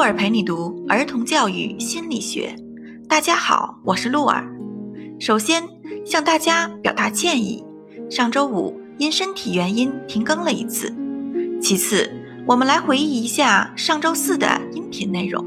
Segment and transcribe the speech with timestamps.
[0.00, 2.56] 鹿儿陪你读儿童教育心理学。
[3.06, 4.50] 大家好，我是鹿儿。
[5.18, 5.62] 首先
[6.06, 7.62] 向大家表达歉意，
[8.08, 10.90] 上周五因身体原因停更了一次。
[11.60, 12.10] 其次，
[12.46, 15.44] 我们来回忆一下上周四的音频内容。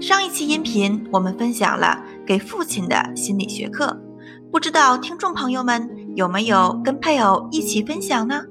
[0.00, 4.02] 上一期音频我们分享了给父亲的心理学课，
[4.50, 8.42] 不知道听众朋友们有没有跟配偶一起分享呢？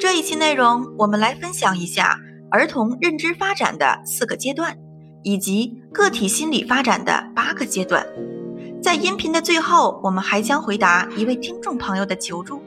[0.00, 2.18] 这一期内容我们来分享一下。
[2.52, 4.76] 儿童认知发展的四个阶段，
[5.22, 8.06] 以及个体心理发展的八个阶段，
[8.82, 12.62] 在音频的最后，我们还将回答一位听众朋友的求助。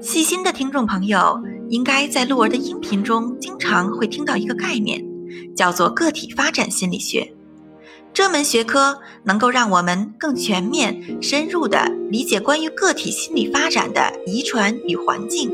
[0.00, 5.04] 细心的听众朋友应该在鹿儿的音频中经常会听到一个概念，
[5.56, 7.32] 叫做个体发展心理学。
[8.12, 15.50] 这门学科能够让我们更全面、深入地理解关于个体心理发展的遗传与环境、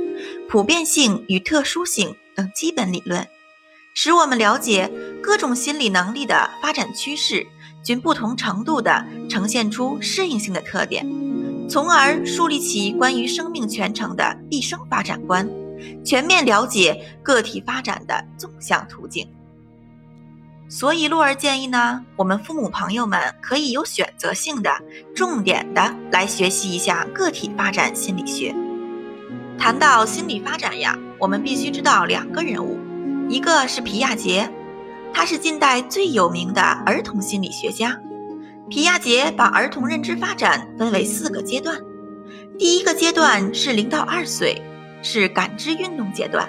[0.47, 2.15] 普遍性与特殊性。
[2.41, 3.27] 等基本理论，
[3.93, 4.91] 使我们了解
[5.23, 7.47] 各种心理能力的发展趋势，
[7.85, 11.07] 均不同程度地呈现出适应性的特点，
[11.69, 15.47] 从而树立起关于生命全程的毕生发展观，
[16.03, 19.29] 全面了解个体发展的纵向途径。
[20.71, 24.71] 所以，鹿儿建议呢，我们父母朋友们可以有选择性的、
[25.15, 28.55] 重点的来学习一下个体发展心理学。
[29.59, 30.99] 谈到心理发展呀。
[31.21, 32.79] 我们必须知道两个人物，
[33.29, 34.51] 一个是皮亚杰，
[35.13, 38.01] 他是近代最有名的儿童心理学家。
[38.71, 41.77] 皮亚杰把儿童认知发展分为四个阶段，
[42.59, 44.63] 第一个阶段是零到二岁，
[45.03, 46.49] 是感知运动阶段。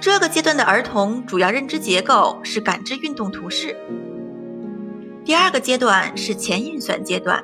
[0.00, 3.74] 这个阶段的儿童主要认知结构是感知运动图示。
[5.24, 7.42] 第二个阶段是前运算阶段，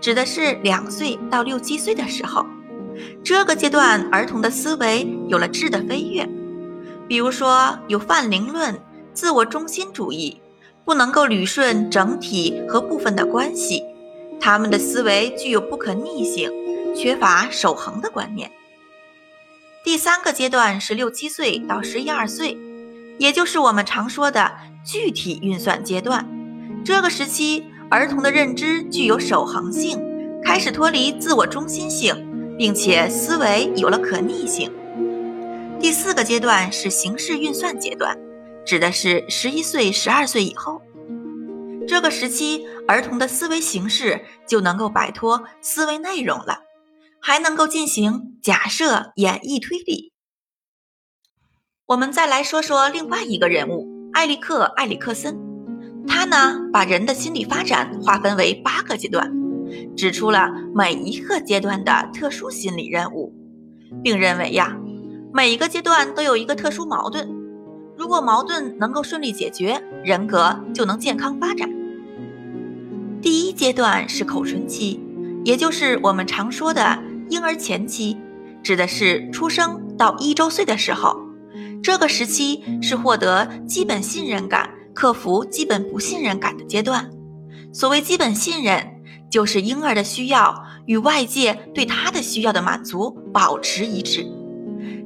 [0.00, 2.44] 指的是两岁到六七岁的时候。
[3.22, 6.28] 这个阶段，儿童的思维有了质的飞跃，
[7.08, 8.80] 比如说有泛灵论、
[9.12, 10.40] 自我中心主义，
[10.84, 13.82] 不能够捋顺整体和部分的关系。
[14.40, 16.50] 他们的思维具有不可逆性，
[16.96, 18.50] 缺乏守恒的观念。
[19.84, 22.56] 第三个阶段是六七岁到十一二岁，
[23.18, 24.50] 也就是我们常说的
[24.84, 26.26] 具体运算阶段。
[26.84, 30.00] 这个时期，儿童的认知具有守恒性，
[30.42, 32.29] 开始脱离自我中心性。
[32.60, 34.70] 并且思维有了可逆性。
[35.80, 38.18] 第四个阶段是形式运算阶段，
[38.66, 40.82] 指的是十一岁、十二岁以后。
[41.88, 46.58] 这个时期，儿童的思维形式就能够摆脱思维内容了，
[47.18, 50.12] 还能够进行假设、演绎、推理。
[51.86, 55.34] 我们再来说说另外一个人物埃里克·埃里克森，
[56.06, 59.39] 他呢把人的心理发展划分为八个阶段。
[59.96, 63.34] 指出了每一个阶段的特殊心理任务，
[64.02, 64.76] 并认为呀，
[65.32, 67.28] 每一个阶段都有一个特殊矛盾，
[67.96, 71.68] 如果矛盾能够顺利解决，人格就能健康发展。
[73.20, 75.00] 第一阶段是口唇期，
[75.44, 76.98] 也就是我们常说的
[77.28, 78.16] 婴儿前期，
[78.62, 81.16] 指的是出生到一周岁的时候，
[81.82, 87.10] 这个时期是获得基本信任感、克服基本不信任感的阶段。
[87.72, 88.99] 所谓基本信任。
[89.30, 94.26] 就是婴儿的需要与外界对他的需要的满足保持一致。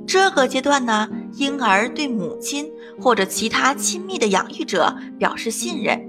[0.07, 2.69] 这个阶段呢，婴儿对母亲
[3.01, 6.01] 或者其他亲密的养育者表示信任，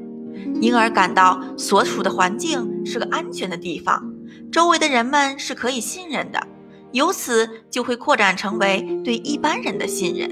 [0.62, 4.04] 婴儿感到所处的环境是个安全的地方，
[4.52, 6.48] 周围的人们是可以信任的，
[6.92, 10.30] 由此就会扩展成为对一般人的信任。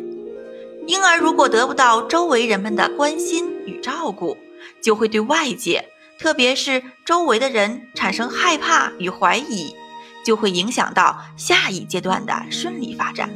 [0.86, 4.36] 婴儿如果得不到周围人们的关心与照顾，
[4.82, 5.84] 就会对外界。
[6.24, 9.76] 特别是周围的人产生害怕与怀疑，
[10.26, 13.30] 就会影响到下一阶段的顺利发展。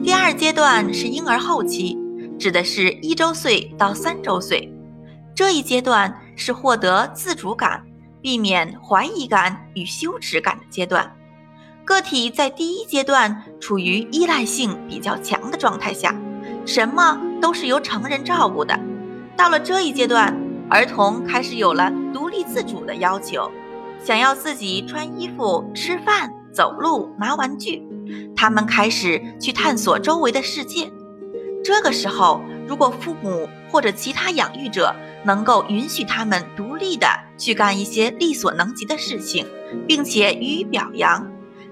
[0.00, 1.98] 第二阶段是婴儿后期，
[2.38, 4.72] 指的是一周岁到三周岁，
[5.34, 7.84] 这一阶段是获得自主感、
[8.22, 11.16] 避免怀疑感与羞耻感的阶段。
[11.84, 16.14] 个体在第一阶段处于依赖性比较强的状态下，
[16.64, 18.78] 什么都是由成人照顾的。
[19.36, 20.48] 到了这一阶段。
[20.70, 23.50] 儿童开始有了独立自主的要求，
[24.04, 27.82] 想要自己穿衣服、吃饭、走路、拿玩具。
[28.36, 30.88] 他们开始去探索周围的世界。
[31.64, 34.94] 这个时候，如果父母或者其他养育者
[35.24, 37.06] 能够允许他们独立的
[37.36, 39.44] 去干一些力所能及的事情，
[39.88, 41.28] 并且予以表扬，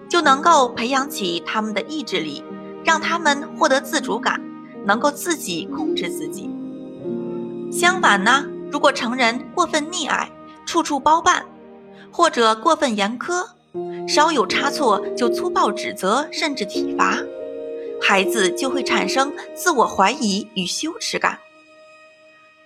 [0.09, 2.43] 就能够培养起他们的意志力，
[2.85, 4.41] 让他们获得自主感，
[4.85, 6.51] 能够自己控制自己。
[7.71, 8.45] 相反呢？
[8.71, 10.31] 如果成人过分溺爱、
[10.67, 11.47] 处处包办，
[12.11, 13.47] 或者过分严苛，
[14.07, 17.19] 稍有差错就粗暴指责甚至体罚，
[18.01, 21.39] 孩子就会产生自我怀疑与羞耻感。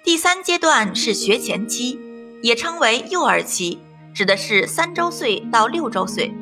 [0.05, 1.99] 第三阶段是学前期，
[2.43, 3.79] 也称为幼儿期，
[4.13, 6.35] 指的是三周岁到六周岁。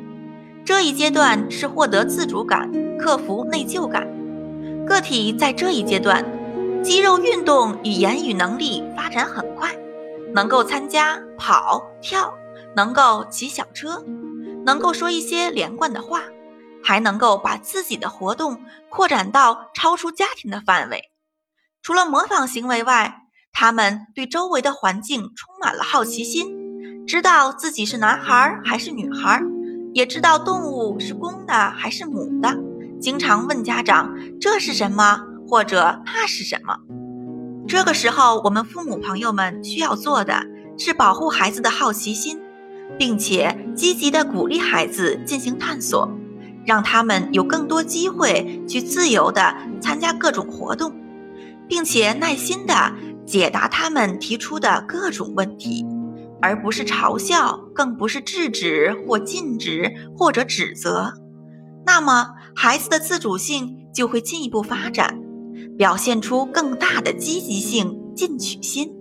[0.65, 4.07] 这一阶段是获得自主感、克服内疚感。
[4.85, 6.25] 个体在这一阶段，
[6.83, 9.77] 肌肉运动与言语能力展很快，
[10.33, 12.33] 能够参加跑、跳，
[12.75, 14.03] 能够骑小车，
[14.65, 16.21] 能够说一些连贯的话。
[16.83, 18.59] 还能够把自己的活动
[18.89, 21.11] 扩展到超出家庭的范围。
[21.83, 23.21] 除了模仿行为外，
[23.53, 29.39] 他们对周围的环境充满了好奇心，知道自己是男孩还是女孩，
[29.93, 32.57] 也知道动物是公的还是母的。
[32.99, 36.79] 经常问家长这是什么或者那是什么。
[37.71, 40.45] 这个时候，我们父母朋友们需要做的
[40.77, 42.37] 是保护孩子的好奇心，
[42.99, 46.11] 并且积极的鼓励孩子进行探索。
[46.65, 50.93] 让他们有更多机会去自由地参加各种活动，
[51.69, 52.93] 并且耐心地
[53.25, 55.85] 解答他们提出的各种问题，
[56.41, 61.13] 而不是嘲笑，更不是制止或禁止或者指责。
[61.85, 65.20] 那么，孩子的自主性就会进一步发展，
[65.77, 68.91] 表现出更大的积极性、进取心。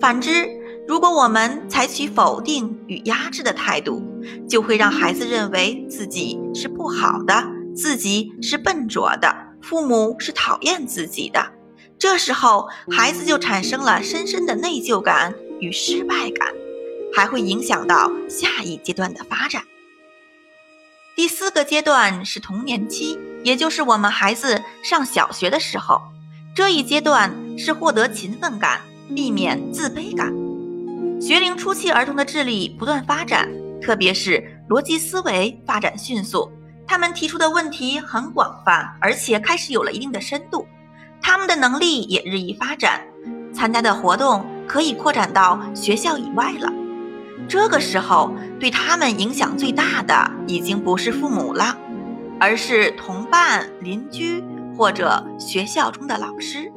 [0.00, 0.48] 反之，
[0.86, 4.02] 如果我们采取否定与压制的态度，
[4.48, 7.44] 就会让孩子认为自己是不好的，
[7.74, 11.52] 自己是笨拙的，父母是讨厌自己的。
[11.98, 16.52] 这时候，孩子就产生了深深的内疚感与失败感，
[17.14, 19.62] 还会影响到下一阶段的发展。
[21.16, 26.02] 第四个阶段是童年期，也就是我们孩子上小学的时候。
[26.56, 28.80] 这一阶段是获得勤奋感，
[29.14, 30.32] 避免自卑感。
[31.20, 33.48] 学龄初期儿童的智力不断发展，
[33.82, 36.50] 特别是逻辑思维发展迅速，
[36.86, 40.66] 他们提出的问题很广泛，而且开始有了一定的深度。
[41.20, 43.00] 他们的能力也日益发展，
[43.52, 46.72] 参加的活动可以扩展到学校以外了。
[47.48, 51.76] 这个时候，对他们影响最大的已经不是父母了，
[52.40, 54.42] 而是同伴、邻居
[54.76, 56.70] 或者学校中的老师。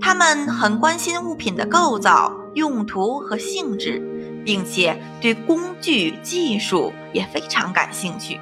[0.00, 2.32] 他们很关心物品的构造。
[2.54, 3.98] 用途和性质，
[4.44, 8.38] 并且对工具技术也非常感兴趣。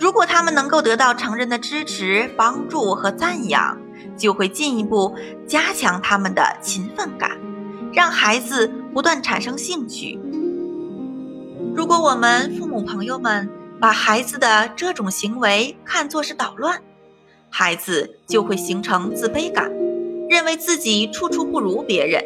[0.00, 3.76] 如果他们能够得到成人的支持、帮助和赞扬，
[4.16, 5.14] 就会进一步
[5.46, 7.32] 加强他们的勤奋感，
[7.92, 10.18] 让孩子不断产生兴趣。
[11.74, 13.50] 如果我们父母朋友们
[13.80, 16.80] 把孩子的这种行为看作是捣乱，
[17.50, 19.70] 孩子就会形成自卑感，
[20.30, 22.24] 认为自己处处不如别人。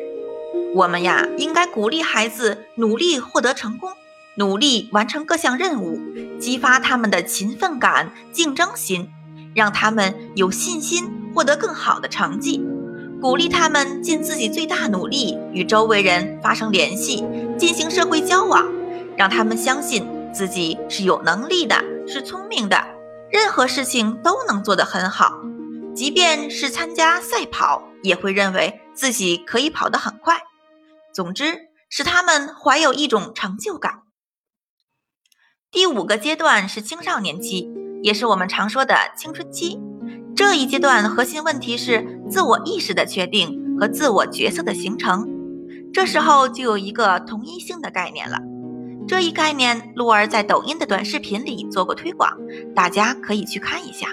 [0.74, 3.90] 我们呀，应该鼓励孩子努力获得成功，
[4.36, 5.98] 努力完成各项任务，
[6.38, 9.08] 激发他们的勤奋感、竞争心，
[9.52, 12.64] 让他们有信心获得更好的成绩。
[13.20, 17.24] 鼓励他们尽自己最大努力与周围人发生联系，
[17.58, 18.66] 进行社会交往，
[19.16, 22.76] 让他们相信自己是有能力的，是聪明的，
[23.30, 25.32] 任何事情都能做得很好。
[25.94, 30.40] 即便是参加赛跑，也会认为自己可以跑得很快。
[31.12, 34.02] 总之，使他们怀有一种成就感。
[35.70, 37.68] 第五个阶段是青少年期，
[38.02, 39.80] 也是我们常说的青春期。
[40.36, 45.28] 这一阶段核心问题是自我意识的确定和自我角色的形成。
[45.92, 48.38] 这时候就有一个同一性的概念了。
[49.10, 52.32] 这一概念，鹿儿在抖音的短视频里做过推广，
[52.76, 54.06] 大家可以去看一下。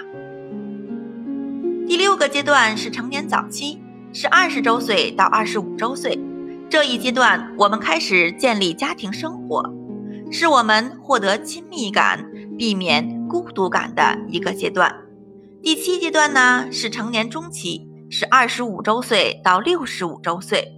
[1.86, 3.78] 第六个阶段是成年早期，
[4.12, 6.18] 是二十周岁到二十五周岁。
[6.68, 9.72] 这一阶段，我们开始建立家庭生活，
[10.32, 12.26] 是我们获得亲密感、
[12.58, 14.92] 避免孤独感的一个阶段。
[15.62, 20.72] 第七阶段呢，是成年中期，是二十五周岁到六十五周岁。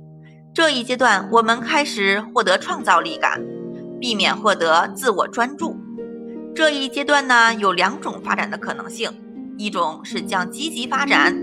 [0.52, 3.42] 这一阶段，我们开始获得创造力感，
[4.00, 5.78] 避免获得自我专注。
[6.54, 9.12] 这一阶段呢，有两种发展的可能性：
[9.56, 11.36] 一种是将积极发展，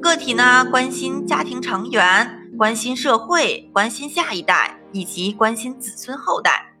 [0.00, 2.38] 个体呢关心家庭成员。
[2.58, 6.74] 关心社会，关心下一代，以及关心子孙后代，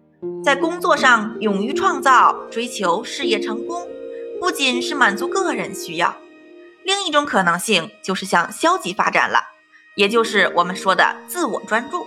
[0.44, 3.88] 在工作上勇于创造，追求事业成功，
[4.38, 6.14] 不仅是满足个人需要。
[6.84, 9.40] 另一种可能性就是向消极发展了，
[9.96, 12.06] 也就是我们说的自我专注。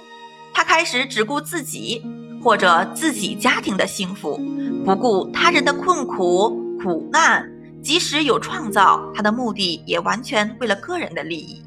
[0.54, 2.06] 他开始只顾自己
[2.46, 4.40] 或者自己家庭的幸福，
[4.86, 7.52] 不顾他人的困苦苦难。
[7.82, 11.64] 即使有创造，他的目的也完全为了个人的利益。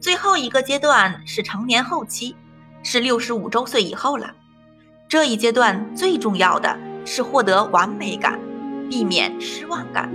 [0.00, 2.34] 最后一个阶段是成年后期，
[2.82, 4.32] 是六十五周岁以后了。
[5.08, 8.40] 这一阶段最重要的是获得完美感，
[8.90, 10.10] 避免失望感。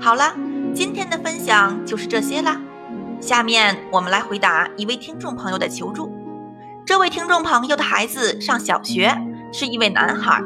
[0.00, 0.34] 好了，
[0.74, 2.60] 今天的分享就是这些啦。
[3.20, 6.17] 下面我们来回答一位听众朋友的求助。
[6.88, 9.14] 这位听众朋友的孩子上小学，
[9.52, 10.42] 是一位男孩，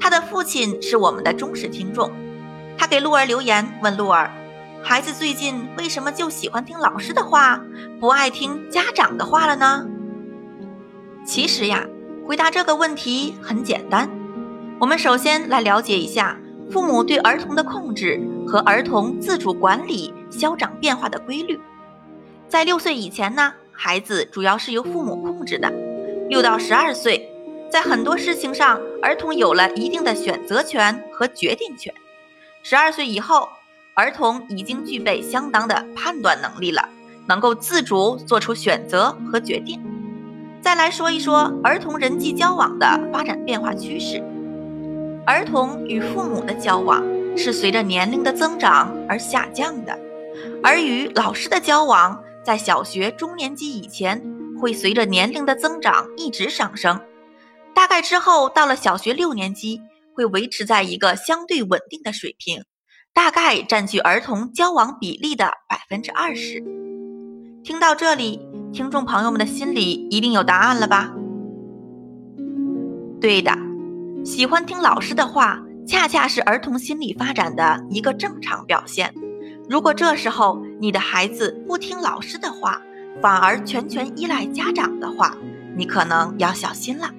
[0.00, 2.10] 他的父亲是我们的忠实听众。
[2.78, 4.30] 他给鹿儿留言问鹿儿
[4.82, 7.60] ：“孩子最近为什么就喜欢听老师的话，
[8.00, 9.86] 不爱听家长的话了呢？”
[11.22, 11.86] 其实呀，
[12.26, 14.08] 回答这个问题很简单。
[14.78, 16.38] 我们首先来了解一下
[16.70, 21.60] 父母对儿童的控制和儿童自主管理消长变化的规律。
[22.48, 23.52] 在六岁以前呢？
[23.76, 25.70] 孩子主要是由父母控制的，
[26.28, 27.28] 六到十二岁，
[27.70, 31.92] 在很多事情上，儿童有了一定的选择权和决定权。
[32.62, 33.48] 十二岁以后，
[33.94, 36.88] 儿童已经具备相当的判断能力了，
[37.28, 39.82] 能够自主做出选择和决定。
[40.62, 44.22] 再来说一说儿童人际交往的发展变化趋势。
[45.26, 47.02] 儿童与父母的交往
[47.36, 49.98] 是随着年龄的增长而下降的，
[50.62, 52.22] 而与老师的交往。
[52.44, 54.22] 在小学中年级以前，
[54.60, 57.00] 会随着年龄的增长一直上升，
[57.74, 59.80] 大概之后到了小学六年级，
[60.14, 62.62] 会维持在一个相对稳定的水平，
[63.14, 66.62] 大概占据儿童交往比例的百分之二十。
[67.64, 71.14] 听到这里，听众朋友们的心里一定有答案了吧？
[73.22, 73.56] 对的，
[74.22, 79.14] 喜欢听老师的话，恰恰是儿童心理发展的一个正常表现。
[79.66, 82.82] 如果这时候你的孩子不听老师的话，
[83.22, 85.36] 反而全权依赖家长的话，
[85.74, 87.10] 你可能要小心了。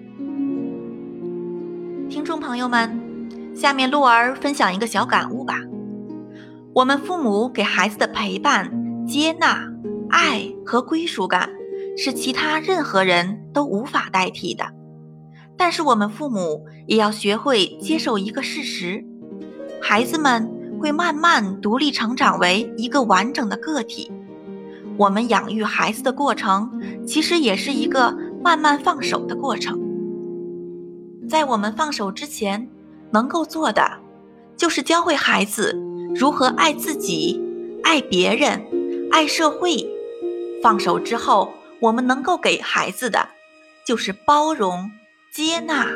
[2.08, 5.60] 听众朋友们，下面鹿儿分享一个小感悟吧。
[6.74, 8.72] 我们父母给孩子的陪伴、
[9.08, 9.68] 接纳、
[10.10, 11.50] 爱和归属感，
[11.98, 14.66] 是其他任何人都无法代替的。
[15.58, 19.04] 但是我们父母也要学会接受一个事实：
[19.82, 20.55] 孩子们。
[20.86, 24.12] 会慢慢独立成长为一个完整的个体。
[25.00, 29.82] 我们养育孩子的过程，其实也是一个慢慢放手的过程。
[31.28, 32.70] 在我们放手之前，
[33.10, 33.98] 能够做的，
[34.56, 35.76] 就是教会孩子
[36.14, 37.44] 如何爱自己、
[37.84, 38.64] 爱别人、
[39.10, 39.84] 爱社会。
[40.62, 43.30] 放手之后，我们能够给孩子的，
[43.88, 44.92] 就是包容、
[45.34, 45.88] 接纳、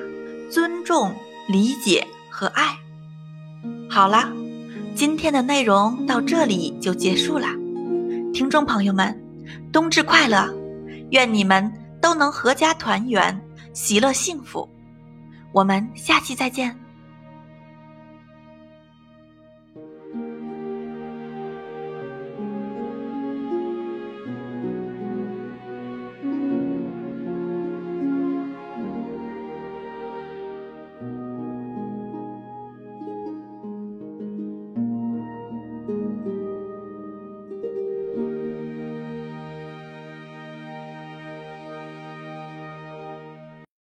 [0.49, 1.13] 尊重、
[1.47, 2.79] 理解和爱。
[3.87, 4.38] 好了。
[4.95, 7.47] 今天的内容到这里就结束了，
[8.33, 9.17] 听众朋友们，
[9.71, 10.53] 冬至快乐！
[11.11, 13.39] 愿你们都能阖家团圆，
[13.73, 14.67] 喜乐幸福。
[15.51, 16.75] 我们下期再见。